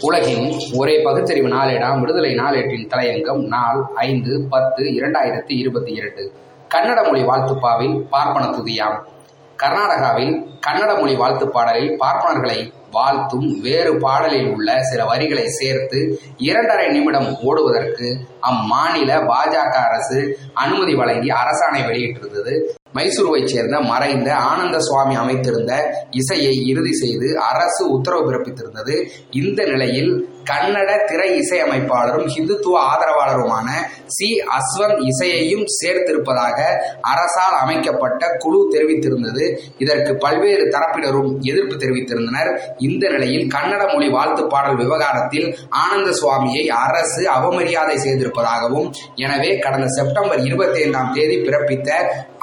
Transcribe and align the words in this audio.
உலகின் 0.00 0.60
ஒரே 0.74 1.02
பகுத்தறிவு 1.02 1.48
நாளேடாம் 1.48 2.00
விடுதலை 2.00 2.34
நாளேட்டின் 2.34 2.88
தலையங்கம் 2.88 3.46
நாள் 3.46 3.82
ஐந்து 3.94 4.46
பத்து 4.50 4.84
இரண்டாயிரத்தி 4.84 5.58
இருபத்தி 5.58 5.92
இரண்டு. 5.92 6.32
கன்னட 6.74 7.04
மொழி 7.06 7.22
வாழ்த்துப்பாவில் 7.22 8.00
பார்ப்பன 8.00 8.46
துதியாம். 8.46 8.98
கர்நாடகாவில் 9.62 10.46
கன்னட 10.66 10.98
மொழி 10.98 11.14
வாழ்த்து 11.14 11.48
பாடலில் 11.48 11.98
பார்ப்பனர்களை 12.00 12.72
வாழ்த்தும் 12.90 13.60
வேறு 13.60 13.98
பாடலில் 13.98 14.50
உள்ள 14.50 14.82
சில 14.82 15.04
வரிகளை 15.04 15.46
சேர்த்து 15.46 16.20
இரண்டரை 16.36 16.88
நிமிடம் 16.88 17.36
ஓடுவதற்கு 17.42 18.18
அம்மாநில 18.42 19.10
பாஜக 19.26 19.74
அரசு 19.88 20.38
அனுமதி 20.54 20.94
வழங்கி 20.94 21.28
அரசாணை 21.28 21.86
வெளியிட்டிருந்தது. 21.86 22.54
மைசூருவைச் 22.94 23.52
சேர்ந்த 23.52 23.80
மறைந்த 23.80 24.28
ஆனந்த 24.34 24.78
சுவாமி 24.78 25.16
அமைத்திருந்த 25.16 25.72
இசையை 26.10 26.54
இறுதி 26.66 26.92
செய்து 26.92 27.28
அரசு 27.50 27.90
உத்தரவு 27.90 28.24
பிறப்பித்திருந்தது. 28.28 28.96
இந்த 29.30 29.64
நிலையில் 29.64 30.12
கன்னட 30.50 30.90
திரை 31.06 31.30
இசையமைப்பாளரும் 31.40 32.28
ஹிந்துத்துவ 32.34 32.76
ஆதரவாளருமான 32.90 33.68
சி. 34.06 34.28
அஸ்வந்த் 34.56 35.02
இசையையும் 35.10 35.64
சேர்த்திருப்பதாக 35.78 36.58
அரசால் 37.00 37.56
அமைக்கப்பட்ட 37.60 38.30
குழு 38.38 38.60
தெரிவித்திருந்தது. 38.74 39.44
இதற்கு 39.78 40.14
பல்வேறு 40.16 40.64
தரப்பினரும் 40.76 41.30
எதிர்ப்பு 41.50 41.76
தெரிவித்திருந்தனர். 41.76 42.50
இந்த 42.78 43.04
நிலையில் 43.08 43.46
கன்னட 43.54 43.82
மொழி 43.92 44.08
வாழ்த்து 44.08 44.46
பாடல் 44.46 44.76
விவகாரத்தில் 44.76 45.48
ஆனந்த 45.68 46.10
சுவாமியை 46.10 46.64
அரசு 46.84 47.22
அவமரியாதை 47.36 47.98
செய்திருப்பதாகவும் 48.06 48.88
எனவே 49.16 49.58
கடந்த 49.58 49.88
செப்டம்பர் 49.98 50.40
இருபத்தி 50.40 50.82
ஐந்தாம் 50.82 51.12
தேதி 51.12 51.38
பிறப்பித்த 51.38 51.90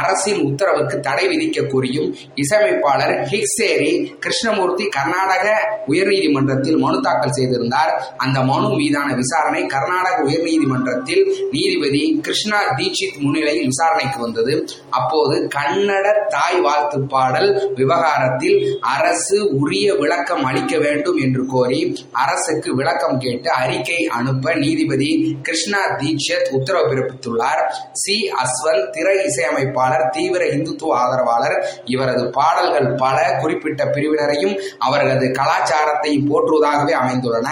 அரசு 0.00 0.25
அரசியல் 0.26 0.50
உத்தரவுக்கு 0.50 1.00
தடை 1.00 1.24
விதிக்க 1.26 1.58
கோரியும் 1.62 2.08
இசையமைப்பாளர் 2.34 3.14
ஹிக்ஸேரி 3.30 3.90
கிருஷ்ணமூர்த்தி 4.18 4.84
கர்நாடக 4.86 5.46
உயர்நீதிமன்றத்தில் 5.88 6.78
மனு 6.78 7.00
தாக்கல் 7.00 7.30
செய்திருந்தார். 7.30 7.92
அந்த 8.16 8.40
மனு 8.40 8.68
மீதான 8.68 9.14
விசாரணை 9.14 9.66
கர்நாடக 9.66 10.16
உயர்நீதிமன்றத்தில் 10.22 11.22
நீதிபதி 11.50 12.18
கிருஷ்ணா 12.22 12.58
தீட்சித் 12.76 13.18
முன்னிலையில் 13.18 13.64
விசாரணைக்கு 13.64 14.20
வந்தது. 14.20 14.68
அப்போது 14.90 15.48
கன்னட 15.54 16.06
தாய் 16.28 16.60
வாழ்த்து 16.60 17.00
பாடல் 17.06 17.72
விவகாரத்தில் 17.74 18.78
அரசு 18.80 19.38
உரிய 19.56 19.94
விளக்கம் 19.94 20.44
அளிக்க 20.44 20.78
வேண்டும் 20.78 21.16
என்று 21.16 21.46
கோரி 21.46 21.80
அரசுக்கு 22.12 22.74
விளக்கம் 22.74 23.18
கேட்டு 23.18 23.50
அறிக்கை 23.50 24.06
அனுப்ப 24.18 24.54
நீதிபதி 24.54 25.38
கிருஷ்ணா 25.42 25.78
தீட்சித் 25.98 26.50
உத்தரவு 26.50 26.86
பிறப்பித்துள்ளார். 26.90 27.62
சி. 27.92 28.16
அஸ்வந்த் 28.42 28.90
திரை 28.90 29.24
இசையமைப்பாளர் 29.24 30.10
தீவிர 30.16 30.44
இந்துத்துவ 30.44 30.92
ஆதரவாளர். 31.02 31.58
இவரது 31.84 32.24
பாடல்கள் 32.30 32.88
பல 32.94 33.38
குறிப்பிட்ட 33.40 33.84
பிரிவினரையும் 33.84 34.54
அவர்களது 34.78 35.26
கலாச்சாரத்தையும் 35.40 36.28
போற்றுவதாகவே 36.30 36.94
அமைந்துள்ளன. 37.02 37.48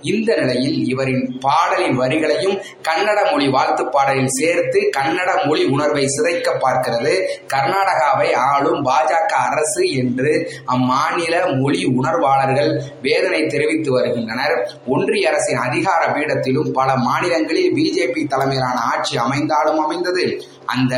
இந்த 0.00 0.30
நிலையில் 0.36 0.78
இவரின் 0.86 1.22
பாடலின் 1.40 1.98
வரிகளையும் 2.00 2.56
கன்னட 2.88 3.18
மொழி 3.30 3.46
வாழ்த்து 3.48 3.88
பாடலில் 3.88 4.34
சேர்த்து 4.38 4.80
கன்னட 4.96 5.30
மொழி 5.46 5.64
உணர்வை 5.64 6.04
சிதைக்க 6.06 6.48
பார்க்கிறது. 6.64 7.12
கர்நாடகாவை 7.54 8.28
ஆளும் 8.34 8.84
பாஜக 8.84 9.32
அரசு 9.50 9.84
என்று 9.92 10.32
அம்மாநில 10.66 11.60
மொழி 11.60 11.80
உணர்வாளர்கள் 12.00 12.70
வேதனை 13.02 13.46
தெரிவித்து 13.46 13.92
வருகின்றனர். 13.92 14.56
ஒன்றிய 14.86 15.30
அரசின் 15.30 15.62
அதிகார 15.68 16.02
பீடத்திலும் 16.06 16.72
பல 16.72 16.96
மாநிலங்களில் 16.96 17.72
பிஜேபி 17.72 18.26
தலைமையிலான 18.26 18.78
ஆட்சி 18.80 19.16
அமைந்தாலும் 19.16 19.78
அமைந்தது. 19.78 20.26
அந்த 20.66 20.94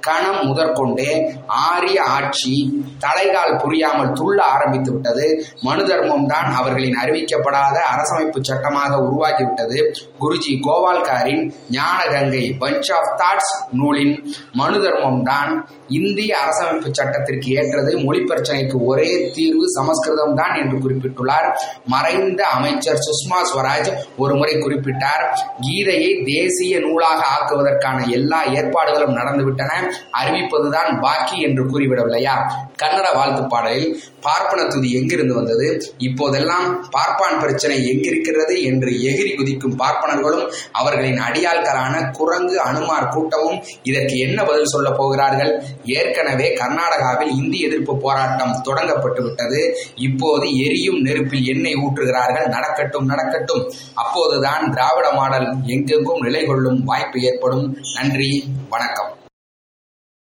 கணம் 0.00 0.46
முதற்கொண்டு 0.46 1.06
ஆரிய 1.46 2.02
ஆட்சி 2.02 2.54
தலைகால் 3.04 3.58
புரியாமல் 3.58 4.12
துள்ள 4.12 4.38
ஆரம்பித்து 4.54 4.92
விட்டது. 4.92 5.26
மனு 5.62 5.84
தர்மம் 5.86 6.26
தான் 6.26 6.52
அவர்களின் 6.54 6.98
அறிவிக்கப்படாத 7.02 7.76
அரசமைப்பு 7.92 8.40
சட்டமாக 8.42 8.96
உருவாகிவிட்டது 8.96 9.78
குருஜி 10.20 10.54
கோவால்காரின் 10.66 11.42
ஞானகங்கை 11.70 12.44
பஞ்ச் 12.60 12.92
ஆஃப் 12.92 13.12
தாட்ஸ் 13.20 13.52
நூலின் 13.72 14.34
மனு 14.52 14.82
தர்மம் 14.82 15.22
தான் 15.22 15.68
இந்திய 15.88 16.36
அரசமைப்பு 16.44 16.88
சட்டத்திற்கு 16.92 17.48
ஏற்றது. 17.52 17.98
மொழி 17.98 18.20
பிரச்சனைக்கு 18.20 18.76
ஒரே 18.84 19.30
தீர்வு 19.34 19.68
சமஸ்கிருதம் 19.68 20.34
தான் 20.34 20.54
என்று 20.54 20.76
குறிப்பிட்டுள்ளார். 20.76 21.48
மறைந்த 21.86 22.44
அமைச்சர் 22.46 23.00
சுஷ்மா 23.06 23.38
ஸ்வராஜ் 23.50 23.90
ஒரு 24.16 24.34
முறை 24.34 24.54
குறிப்பிட்டார். 24.54 25.24
கீதையை 25.60 26.24
தேசிய 26.24 26.80
நூலாக 26.80 27.20
ஆக்குவதற்கான 27.36 28.08
எல்லா 28.10 28.44
ஏற்பாடுகளும் 28.44 29.16
நடந்துவிட்டன. 29.16 29.72
அறிவிப்பதுதான் 30.12 31.00
பாக்கி 31.00 31.40
என்று 31.40 31.64
கூறிவிடவில்லையா? 31.70 32.34
கன்னட 32.82 33.14
வாழ்த்து 33.14 33.46
பாடலில் 33.46 34.02
பார்ப்பன 34.20 34.64
துதி 34.64 34.92
எங்கிருந்து 34.92 35.34
வந்தது? 35.34 35.94
இப்போதெல்லாம் 35.98 36.88
பார்ப்பான் 36.90 37.38
பிரச்சனை 37.38 37.76
எங்கிருக்கிறது 37.76 38.62
என்று 38.62 38.90
எகிரி 38.90 39.36
குதிக்கும் 39.36 39.78
பார்ப்பனர்களும் 39.78 40.52
அவர்களின் 40.72 41.18
அடியாள்களான 41.18 42.10
குரங்கு 42.10 42.60
அனுமார் 42.60 43.08
கூட்டமும் 43.08 43.62
இதற்கு 43.82 44.18
என்ன 44.18 44.44
பதில் 44.44 44.64
சொல்ல 44.64 44.90
போகிறார்கள்? 44.90 45.64
ஏற்கனவே 45.84 46.54
கர்நாடகாவில் 46.54 47.30
இந்தி 47.30 47.60
எதிர்ப்பு 47.60 47.96
போராட்டம் 47.98 48.62
தொடங்கப்பட்டு 48.64 49.22
விட்டது. 49.22 49.76
இப்போது 49.96 50.56
எரியும் 50.56 51.00
நெருப்பில் 51.00 51.44
எண்ணெய் 51.44 51.80
ஊற்றுகிறார்கள். 51.86 52.48
நடக்கட்டும் 52.48 53.06
நடக்கட்டும். 53.06 53.72
அப்போதுதான் 53.94 54.70
திராவிட 54.70 55.12
மாடல் 55.12 55.48
எங்கெங்கும் 55.66 56.20
நிலை 56.20 56.44
கொள்ளும் 56.44 56.84
வாய்ப்பு 56.84 57.20
ஏற்படும். 57.20 57.76
நன்றி 57.94 58.44
வணக்கம். 58.68 59.19